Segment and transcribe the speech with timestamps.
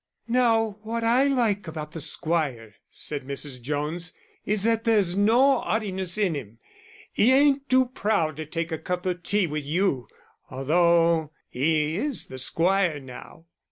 [0.27, 3.61] "Now what I like about the squire," said Mrs.
[3.61, 4.13] Jones,
[4.47, 6.57] "is that there's no 'aughtiness in 'im.
[7.15, 10.07] 'E ain't too proud to take a cup of tea with you,
[10.49, 13.45] although 'e is the squire now."